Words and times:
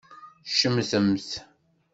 Tcemtemt. 0.45 1.29